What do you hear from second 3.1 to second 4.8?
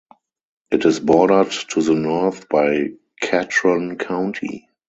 Catron County.